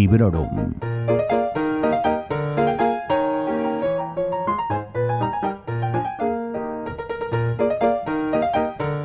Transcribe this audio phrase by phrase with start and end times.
[0.00, 0.72] Librorum.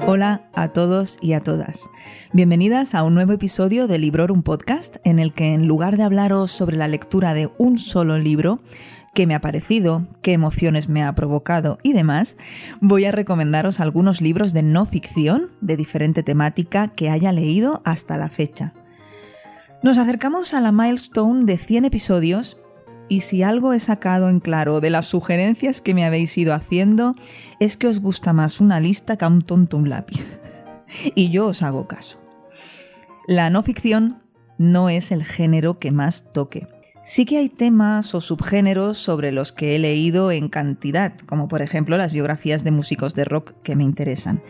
[0.08, 1.84] Hola a todos y a todas.
[2.32, 6.52] Bienvenidas a un nuevo episodio de Librorum Podcast en el que en lugar de hablaros
[6.52, 8.62] sobre la lectura de un solo libro,
[9.14, 12.38] qué me ha parecido, qué emociones me ha provocado y demás,
[12.80, 18.18] voy a recomendaros algunos libros de no ficción de diferente temática que haya leído hasta
[18.18, 18.72] la fecha.
[19.86, 22.58] Nos acercamos a la milestone de 100 episodios
[23.08, 27.14] y si algo he sacado en claro de las sugerencias que me habéis ido haciendo
[27.60, 30.26] es que os gusta más una lista que a un tonto un lápiz.
[31.14, 32.18] y yo os hago caso.
[33.28, 34.24] La no ficción
[34.58, 36.68] no es el género que más toque.
[37.04, 41.62] Sí que hay temas o subgéneros sobre los que he leído en cantidad, como por
[41.62, 44.42] ejemplo las biografías de músicos de rock que me interesan,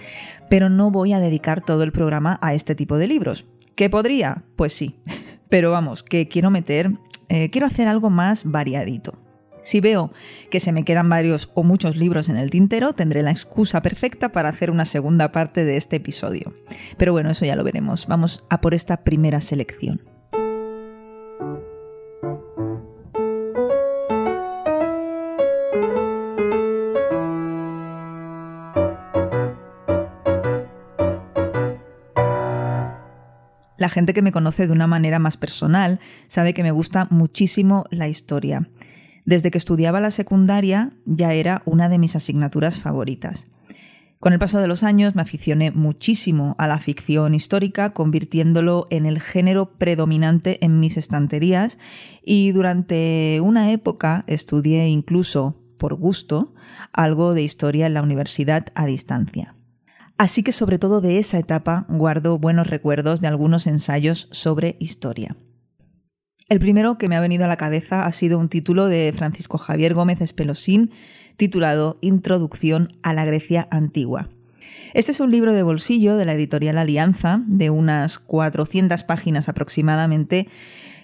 [0.49, 3.43] pero no voy a dedicar todo el programa a este tipo de libros.
[3.75, 4.43] ¿Qué podría?
[4.55, 4.95] Pues sí,
[5.49, 6.91] pero vamos, que quiero meter,
[7.29, 9.17] eh, quiero hacer algo más variadito.
[9.65, 10.11] Si veo
[10.51, 14.31] que se me quedan varios o muchos libros en el tintero, tendré la excusa perfecta
[14.31, 16.53] para hacer una segunda parte de este episodio.
[16.97, 18.05] Pero bueno, eso ya lo veremos.
[18.05, 20.14] Vamos a por esta primera selección.
[33.85, 37.85] La gente que me conoce de una manera más personal sabe que me gusta muchísimo
[37.91, 38.67] la historia.
[39.25, 43.45] Desde que estudiaba la secundaria ya era una de mis asignaturas favoritas.
[44.19, 49.05] Con el paso de los años me aficioné muchísimo a la ficción histórica, convirtiéndolo en
[49.05, 51.77] el género predominante en mis estanterías
[52.23, 56.55] y durante una época estudié incluso, por gusto,
[56.91, 59.54] algo de historia en la universidad a distancia.
[60.17, 65.35] Así que sobre todo de esa etapa guardo buenos recuerdos de algunos ensayos sobre historia.
[66.47, 69.57] El primero que me ha venido a la cabeza ha sido un título de Francisco
[69.57, 70.91] Javier Gómez Espelosín
[71.37, 74.29] titulado Introducción a la Grecia Antigua.
[74.93, 80.47] Este es un libro de bolsillo de la editorial Alianza, de unas 400 páginas aproximadamente,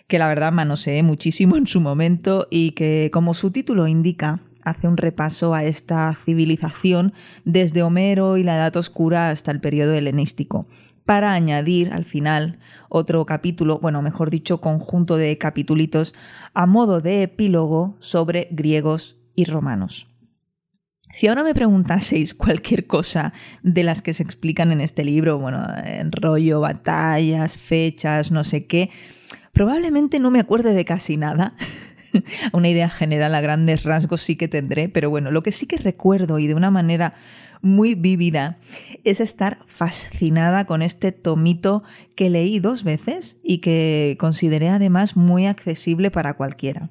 [0.07, 4.87] que la verdad manoseé muchísimo en su momento y que, como su título indica, hace
[4.87, 7.13] un repaso a esta civilización
[7.45, 10.67] desde Homero y la Edad Oscura hasta el periodo helenístico,
[11.05, 16.13] para añadir al final otro capítulo, bueno, mejor dicho, conjunto de capitulitos
[16.53, 20.07] a modo de epílogo sobre griegos y romanos.
[21.13, 23.33] Si ahora me preguntaseis cualquier cosa
[23.63, 28.65] de las que se explican en este libro, bueno, en rollo, batallas, fechas, no sé
[28.65, 28.89] qué,
[29.51, 31.55] probablemente no me acuerde de casi nada.
[32.53, 35.77] una idea general a grandes rasgos sí que tendré, pero bueno, lo que sí que
[35.77, 37.13] recuerdo y de una manera
[37.61, 38.57] muy vívida
[39.03, 41.83] es estar fascinada con este tomito
[42.15, 46.89] que leí dos veces y que consideré además muy accesible para cualquiera.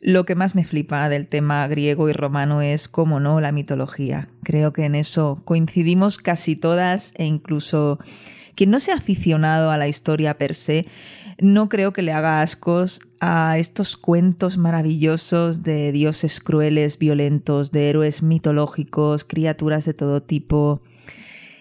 [0.00, 4.28] Lo que más me flipa del tema griego y romano es, como no, la mitología.
[4.42, 7.98] Creo que en eso coincidimos casi todas e incluso
[8.54, 10.86] quien no sea aficionado a la historia per se,
[11.40, 17.90] no creo que le haga ascos a estos cuentos maravillosos de dioses crueles, violentos, de
[17.90, 20.82] héroes mitológicos, criaturas de todo tipo.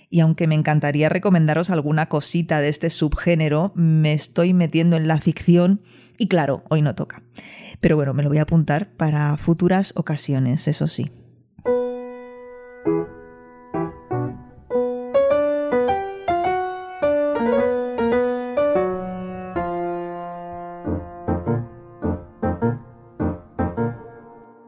[0.09, 5.19] Y aunque me encantaría recomendaros alguna cosita de este subgénero, me estoy metiendo en la
[5.19, 5.81] ficción
[6.17, 7.23] y claro, hoy no toca.
[7.79, 11.11] Pero bueno, me lo voy a apuntar para futuras ocasiones, eso sí.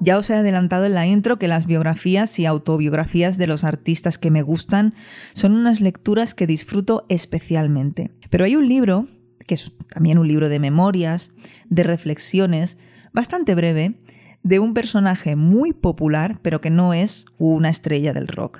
[0.05, 4.19] Ya os he adelantado en la intro que las biografías y autobiografías de los artistas
[4.19, 4.93] que me gustan
[5.33, 8.11] son unas lecturas que disfruto especialmente.
[8.29, 9.07] Pero hay un libro,
[9.47, 11.31] que es también un libro de memorias,
[11.69, 12.77] de reflexiones,
[13.13, 13.95] bastante breve,
[14.43, 18.59] de un personaje muy popular, pero que no es una estrella del rock.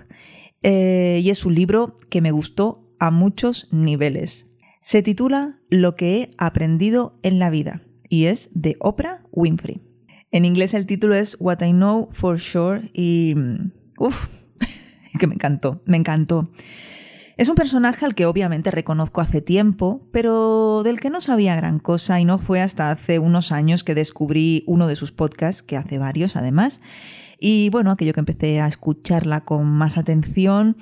[0.64, 4.50] Eh, y es un libro que me gustó a muchos niveles.
[4.82, 9.84] Se titula Lo que he aprendido en la vida y es de Oprah Winfrey.
[10.36, 13.36] En inglés el título es What I Know for Sure y...
[13.38, 14.28] Mm, ¡Uf!
[15.18, 16.52] que me encantó, me encantó.
[17.38, 21.80] Es un personaje al que obviamente reconozco hace tiempo, pero del que no sabía gran
[21.80, 25.78] cosa y no fue hasta hace unos años que descubrí uno de sus podcasts, que
[25.78, 26.82] hace varios además,
[27.40, 30.76] y bueno, aquello que empecé a escucharla con más atención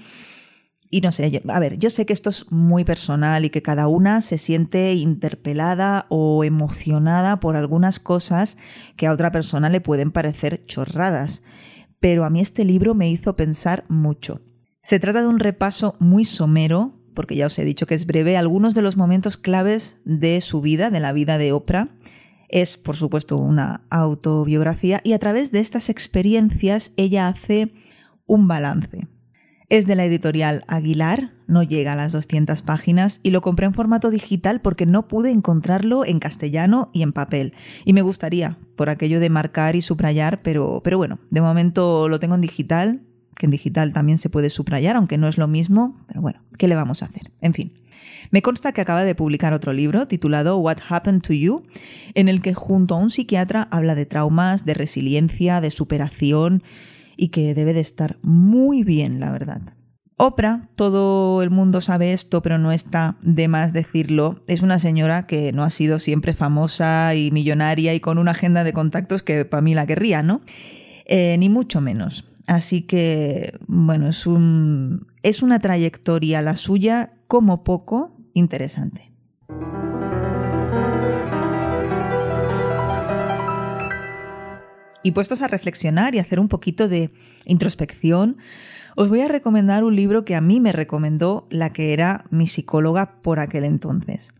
[0.93, 3.87] y no sé, a ver, yo sé que esto es muy personal y que cada
[3.87, 8.59] una se siente interpelada o emocionada por algunas cosas
[8.95, 11.41] que a otra persona le pueden parecer chorradas,
[11.99, 14.41] pero a mí este libro me hizo pensar mucho.
[14.83, 18.37] Se trata de un repaso muy somero, porque ya os he dicho que es breve,
[18.37, 21.89] algunos de los momentos claves de su vida, de la vida de Oprah.
[22.49, 27.73] Es, por supuesto, una autobiografía y a través de estas experiencias ella hace
[28.27, 29.07] un balance.
[29.73, 33.73] Es de la editorial Aguilar, no llega a las 200 páginas y lo compré en
[33.73, 37.55] formato digital porque no pude encontrarlo en castellano y en papel.
[37.83, 42.19] Y me gustaría, por aquello de marcar y subrayar, pero, pero bueno, de momento lo
[42.19, 43.01] tengo en digital,
[43.35, 46.67] que en digital también se puede subrayar, aunque no es lo mismo, pero bueno, ¿qué
[46.67, 47.31] le vamos a hacer?
[47.41, 47.73] En fin.
[48.29, 51.63] Me consta que acaba de publicar otro libro titulado What Happened to You,
[52.13, 56.61] en el que junto a un psiquiatra habla de traumas, de resiliencia, de superación
[57.17, 59.61] y que debe de estar muy bien, la verdad.
[60.17, 65.25] Oprah, todo el mundo sabe esto, pero no está de más decirlo, es una señora
[65.25, 69.43] que no ha sido siempre famosa y millonaria y con una agenda de contactos que
[69.43, 70.41] para mí la querría, ¿no?
[71.05, 72.25] Eh, ni mucho menos.
[72.45, 79.12] Así que, bueno, es, un, es una trayectoria la suya como poco interesante.
[85.03, 87.11] Y puestos a reflexionar y hacer un poquito de
[87.45, 88.37] introspección,
[88.95, 92.47] os voy a recomendar un libro que a mí me recomendó la que era mi
[92.47, 94.33] psicóloga por aquel entonces.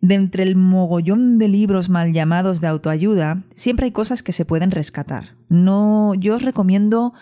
[0.00, 4.44] De entre el mogollón de libros mal llamados de autoayuda, siempre hay cosas que se
[4.44, 5.36] pueden rescatar.
[5.48, 7.14] No, yo os recomiendo,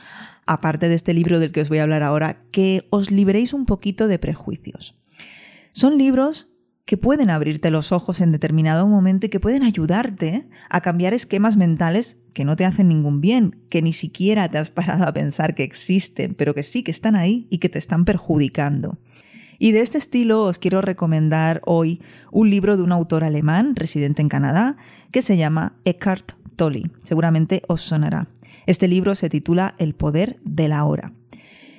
[0.45, 3.65] aparte de este libro del que os voy a hablar ahora, que os liberéis un
[3.65, 4.95] poquito de prejuicios.
[5.73, 6.49] Son libros
[6.87, 11.57] que pueden abrirte los ojos en determinado momento y que pueden ayudarte a cambiar esquemas
[11.57, 15.55] mentales que no te hacen ningún bien, que ni siquiera te has parado a pensar
[15.57, 18.99] que existen, pero que sí que están ahí y que te están perjudicando.
[19.59, 22.01] Y de este estilo os quiero recomendar hoy
[22.31, 24.77] un libro de un autor alemán residente en Canadá
[25.11, 26.91] que se llama Eckhart Tolle.
[27.03, 28.29] Seguramente os sonará.
[28.67, 31.13] Este libro se titula El poder de la hora.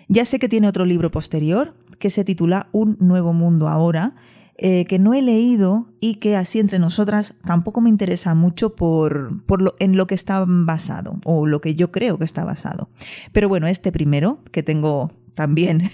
[0.09, 4.15] Ya sé que tiene otro libro posterior que se titula Un nuevo mundo ahora,
[4.59, 9.45] eh, que no he leído y que así entre nosotras tampoco me interesa mucho por,
[9.45, 12.89] por lo, en lo que está basado o lo que yo creo que está basado.
[13.31, 15.91] Pero bueno, este primero, que tengo también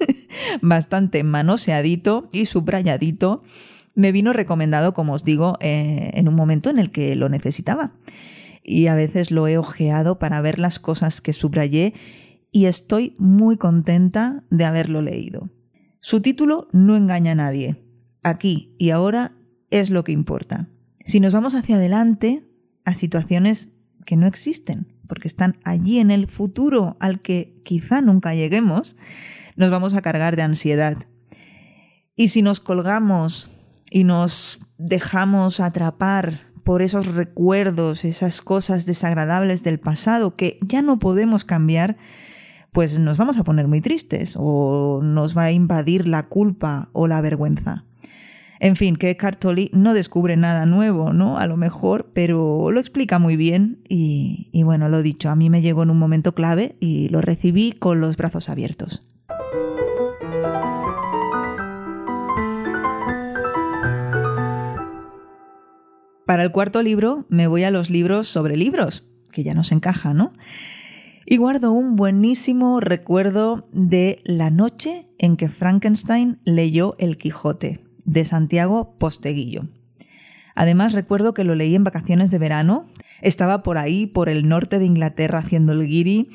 [0.62, 3.42] bastante manoseadito y subrayadito,
[3.96, 7.94] me vino recomendado, como os digo, eh, en un momento en el que lo necesitaba.
[8.62, 11.94] Y a veces lo he ojeado para ver las cosas que subrayé
[12.52, 15.50] y estoy muy contenta de haberlo leído.
[16.00, 17.83] Su título no engaña a nadie
[18.24, 19.32] aquí y ahora
[19.70, 20.68] es lo que importa.
[21.04, 22.44] Si nos vamos hacia adelante
[22.84, 23.68] a situaciones
[24.04, 28.96] que no existen, porque están allí en el futuro al que quizá nunca lleguemos,
[29.56, 30.96] nos vamos a cargar de ansiedad.
[32.16, 33.50] Y si nos colgamos
[33.90, 40.98] y nos dejamos atrapar por esos recuerdos, esas cosas desagradables del pasado que ya no
[40.98, 41.96] podemos cambiar,
[42.72, 47.06] pues nos vamos a poner muy tristes o nos va a invadir la culpa o
[47.06, 47.84] la vergüenza.
[48.64, 51.36] En fin, que Cartoli no descubre nada nuevo, ¿no?
[51.36, 55.50] A lo mejor, pero lo explica muy bien y, y bueno, lo dicho, a mí
[55.50, 59.02] me llegó en un momento clave y lo recibí con los brazos abiertos.
[66.24, 70.14] Para el cuarto libro me voy a los libros sobre libros, que ya nos encaja,
[70.14, 70.32] ¿no?
[71.26, 78.24] Y guardo un buenísimo recuerdo de la noche en que Frankenstein leyó El Quijote de
[78.24, 79.68] Santiago Posteguillo.
[80.54, 82.86] Además recuerdo que lo leí en vacaciones de verano,
[83.22, 86.30] estaba por ahí, por el norte de Inglaterra haciendo el guiri.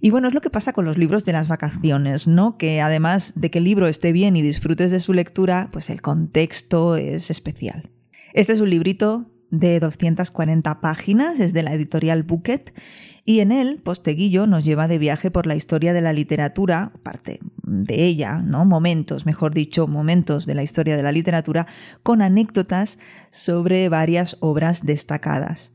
[0.00, 2.58] Y bueno, es lo que pasa con los libros de las vacaciones, ¿no?
[2.58, 6.02] Que además de que el libro esté bien y disfrutes de su lectura, pues el
[6.02, 7.90] contexto es especial.
[8.34, 12.74] Este es un librito de 240 páginas, es de la editorial Bucket,
[13.26, 17.40] y en él Posteguillo nos lleva de viaje por la historia de la literatura, parte
[17.64, 18.64] de ella, ¿no?
[18.64, 21.66] Momentos, mejor dicho, momentos de la historia de la literatura,
[22.04, 25.74] con anécdotas sobre varias obras destacadas.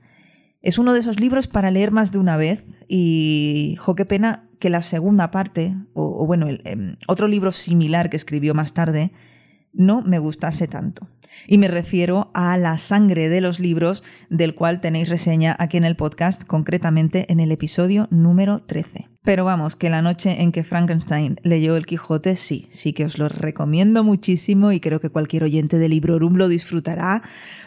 [0.61, 4.47] Es uno de esos libros para leer más de una vez y, jo, qué pena
[4.59, 9.11] que la segunda parte, o, bueno, em, otro libro similar que escribió más tarde,
[9.73, 11.07] no me gustase tanto.
[11.47, 15.85] Y me refiero a La sangre de los libros, del cual tenéis reseña aquí en
[15.85, 19.07] el podcast, concretamente en el episodio número 13.
[19.23, 23.19] Pero vamos, que la noche en que Frankenstein leyó El Quijote, sí, sí que os
[23.19, 27.21] lo recomiendo muchísimo y creo que cualquier oyente de Librorum lo disfrutará,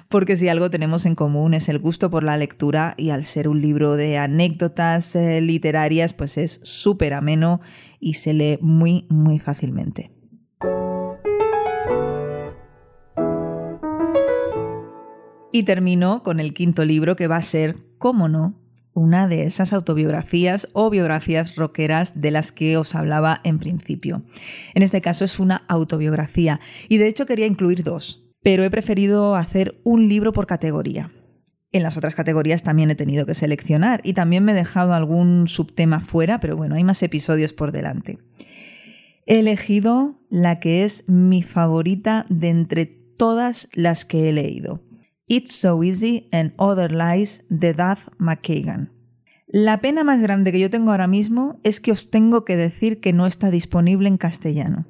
[0.08, 3.48] porque si algo tenemos en común es el gusto por la lectura y al ser
[3.48, 7.60] un libro de anécdotas eh, literarias, pues es súper ameno
[8.00, 10.10] y se lee muy, muy fácilmente.
[15.56, 18.60] Y termino con el quinto libro que va a ser, cómo no,
[18.92, 24.24] una de esas autobiografías o biografías rockeras de las que os hablaba en principio.
[24.74, 26.58] En este caso es una autobiografía
[26.88, 31.12] y de hecho quería incluir dos, pero he preferido hacer un libro por categoría.
[31.70, 35.46] En las otras categorías también he tenido que seleccionar y también me he dejado algún
[35.46, 38.18] subtema fuera, pero bueno, hay más episodios por delante.
[39.24, 44.80] He elegido la que es mi favorita de entre todas las que he leído.
[45.26, 48.92] It's So Easy and Other Lies de Duff McKagan.
[49.46, 53.00] La pena más grande que yo tengo ahora mismo es que os tengo que decir
[53.00, 54.86] que no está disponible en castellano.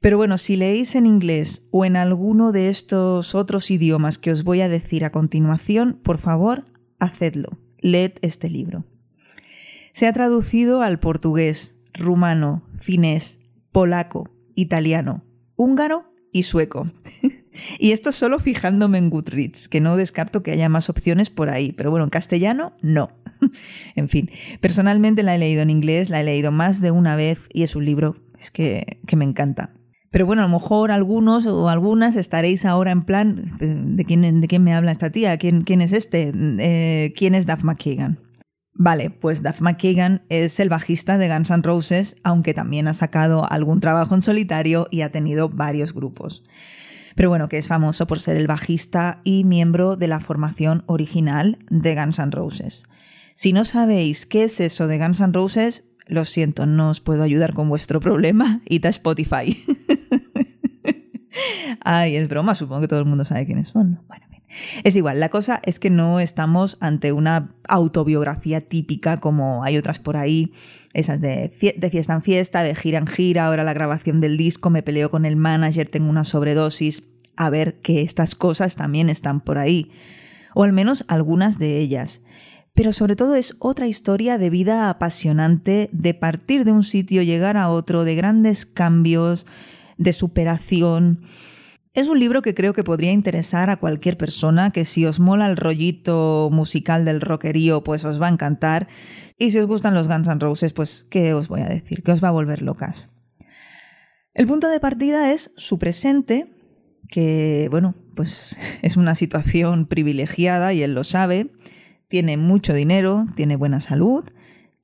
[0.00, 4.42] Pero bueno, si leéis en inglés o en alguno de estos otros idiomas que os
[4.42, 6.64] voy a decir a continuación, por favor,
[6.98, 7.58] hacedlo.
[7.78, 8.86] Leed este libro.
[9.92, 13.38] Se ha traducido al portugués, rumano, finés,
[13.70, 15.24] polaco, italiano,
[15.56, 16.90] húngaro y sueco.
[17.78, 21.72] y esto solo fijándome en Goodreads, que no descarto que haya más opciones por ahí,
[21.72, 23.10] pero bueno, en castellano no.
[23.96, 24.30] en fin,
[24.60, 27.74] personalmente la he leído en inglés, la he leído más de una vez y es
[27.74, 29.74] un libro es que, que me encanta.
[30.10, 34.48] Pero bueno, a lo mejor algunos o algunas estaréis ahora en plan, ¿de quién, de
[34.48, 35.36] quién me habla esta tía?
[35.36, 36.32] ¿Quién, quién es este?
[36.34, 38.18] Eh, ¿Quién es Duff McKagan?
[38.74, 43.48] Vale, pues Duff McKagan es el bajista de Guns N' Roses, aunque también ha sacado
[43.48, 46.42] algún trabajo en solitario y ha tenido varios grupos.
[47.14, 51.58] Pero bueno, que es famoso por ser el bajista y miembro de la formación original
[51.70, 52.84] de Guns N' Roses.
[53.34, 57.22] Si no sabéis qué es eso de Guns N' Roses, lo siento, no os puedo
[57.22, 58.60] ayudar con vuestro problema.
[58.66, 59.64] Id a Spotify.
[61.80, 64.00] Ay, es broma, supongo que todo el mundo sabe quiénes son.
[64.08, 64.26] Bueno,
[64.84, 69.98] es igual, la cosa es que no estamos ante una autobiografía típica como hay otras
[69.98, 70.52] por ahí,
[70.92, 71.52] esas de,
[71.90, 75.24] fiesta en fiesta, de gira en gira, ahora la grabación del disco, me peleo con
[75.24, 77.02] el manager, tengo una sobredosis,
[77.36, 79.92] a ver que estas cosas también están por ahí,
[80.54, 82.22] o al menos algunas de ellas.
[82.74, 87.56] Pero sobre todo es otra historia de vida apasionante, de partir de un sitio, llegar
[87.56, 89.46] a otro, de grandes cambios,
[89.96, 91.22] de superación.
[91.92, 95.48] Es un libro que creo que podría interesar a cualquier persona, que si os mola
[95.48, 98.86] el rollito musical del rockerío, pues os va a encantar.
[99.38, 102.04] Y si os gustan los Guns N' Roses, pues ¿qué os voy a decir?
[102.04, 103.10] Que os va a volver locas.
[104.34, 106.54] El punto de partida es su presente,
[107.08, 111.50] que, bueno, pues es una situación privilegiada y él lo sabe.
[112.06, 114.30] Tiene mucho dinero, tiene buena salud,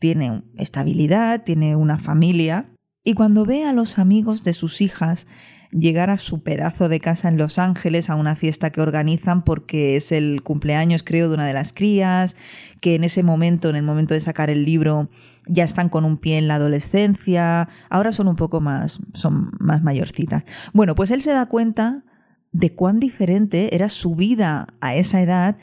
[0.00, 2.72] tiene estabilidad, tiene una familia.
[3.04, 5.28] Y cuando ve a los amigos de sus hijas
[5.70, 9.96] llegar a su pedazo de casa en Los Ángeles a una fiesta que organizan porque
[9.96, 12.36] es el cumpleaños, creo, de una de las crías,
[12.80, 15.08] que en ese momento, en el momento de sacar el libro,
[15.46, 19.82] ya están con un pie en la adolescencia, ahora son un poco más, son más
[19.82, 20.44] mayorcitas.
[20.72, 22.04] Bueno, pues él se da cuenta
[22.52, 25.56] de cuán diferente era su vida a esa edad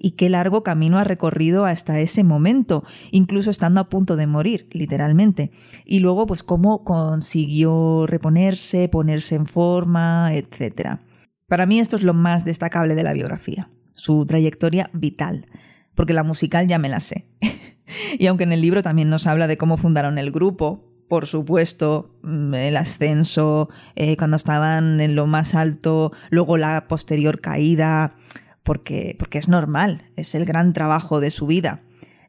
[0.00, 4.66] y qué largo camino ha recorrido hasta ese momento, incluso estando a punto de morir,
[4.72, 5.52] literalmente.
[5.84, 11.00] Y luego, pues cómo consiguió reponerse, ponerse en forma, etc.
[11.46, 15.46] Para mí esto es lo más destacable de la biografía, su trayectoria vital,
[15.94, 17.26] porque la musical ya me la sé.
[18.18, 22.14] y aunque en el libro también nos habla de cómo fundaron el grupo, por supuesto,
[22.22, 28.14] mm, el ascenso, eh, cuando estaban en lo más alto, luego la posterior caída,
[28.62, 31.82] porque, porque es normal, es el gran trabajo de su vida.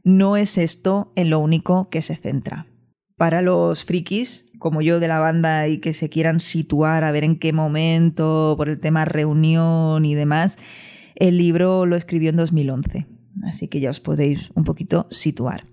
[0.03, 2.67] No es esto en lo único que se centra.
[3.17, 7.23] Para los frikis, como yo de la banda y que se quieran situar a ver
[7.23, 10.57] en qué momento, por el tema reunión y demás,
[11.15, 13.07] el libro lo escribió en 2011,
[13.43, 15.70] así que ya os podéis un poquito situar.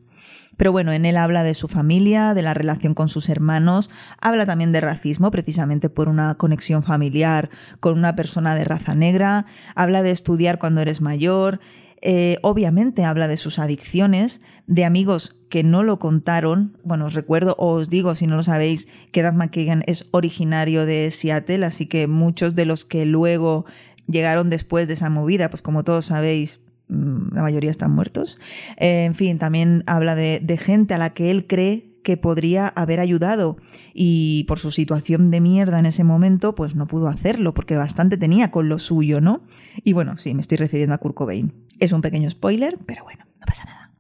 [0.59, 4.45] Pero bueno, en él habla de su familia, de la relación con sus hermanos, habla
[4.45, 7.49] también de racismo, precisamente por una conexión familiar
[7.79, 9.47] con una persona de raza negra,
[9.77, 11.61] habla de estudiar cuando eres mayor,
[12.03, 16.77] eh, obviamente habla de sus adicciones, de amigos que no lo contaron.
[16.83, 20.87] Bueno, os recuerdo o os digo, si no lo sabéis, que Dan McKagan es originario
[20.87, 23.65] de Seattle, así que muchos de los que luego
[24.09, 26.59] llegaron después de esa movida, pues como todos sabéis,
[26.89, 28.39] la mayoría están muertos.
[28.77, 33.01] Eh, en fin, también habla de, gente a la que él cree que podría haber
[33.01, 33.59] ayudado
[33.93, 38.17] y por su situación de mierda en ese momento, pues no pudo hacerlo porque bastante
[38.17, 39.43] tenía con lo suyo, ¿no?
[39.85, 41.53] Y bueno, sí, me estoy refiriendo a Kurt Cobain.
[41.79, 43.93] Es un pequeño spoiler, pero bueno, no pasa nada.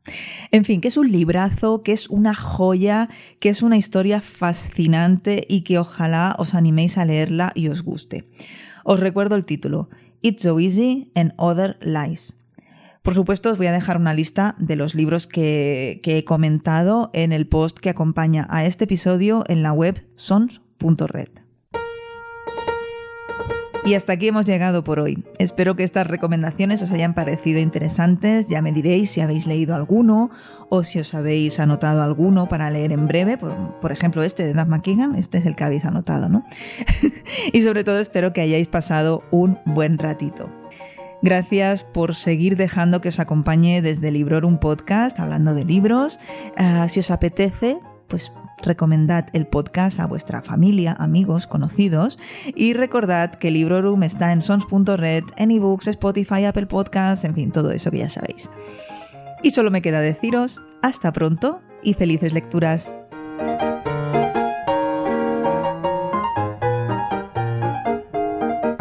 [0.50, 5.44] En fin, que es un librazo, que es una joya, que es una historia fascinante
[5.46, 8.26] y que ojalá os animéis a leerla y os guste.
[8.84, 9.90] Os recuerdo el título,
[10.22, 12.37] It's So Easy and Other Lies
[13.02, 17.32] por supuesto, os voy a dejar una lista de los libros que, he comentado en
[17.32, 21.28] el post que acompaña a este episodio en la web sons.red.
[23.84, 25.24] Y hasta aquí hemos llegado por hoy.
[25.38, 28.48] Espero que estas recomendaciones os hayan parecido interesantes.
[28.48, 30.30] Ya me diréis si habéis leído alguno
[30.68, 33.38] o si os habéis anotado alguno para leer en breve.
[33.38, 36.44] Por, ejemplo, este de Dan McKeegan, este es el que habéis anotado, ¿no?
[37.52, 40.50] y sobre todo espero que hayáis pasado un buen ratito.
[41.20, 46.20] Gracias por seguir dejando que os acompañe desde Librorum Podcast hablando de libros.
[46.56, 48.32] Ah, si os apetece, pues
[48.62, 52.18] recomendad el podcast a vuestra familia, amigos, conocidos
[52.54, 57.72] y recordad que Librorum está en sons.red, en ebooks, Spotify, Apple Podcasts, en fin, todo
[57.72, 58.50] eso que ya sabéis.
[59.42, 62.94] Y solo me queda deciros hasta pronto y felices lecturas.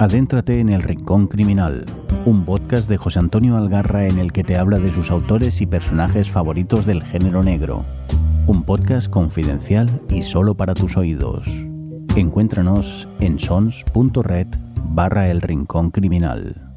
[0.00, 1.84] Adéntrate en El Rincón Criminal,
[2.24, 5.66] un podcast de José Antonio Algarra en el que te habla de sus autores y
[5.66, 7.84] personajes favoritos del género negro
[8.46, 11.46] un podcast confidencial y solo para tus oídos.
[12.16, 14.48] Encuéntranos en sons.red
[14.86, 16.69] barra el rincón criminal.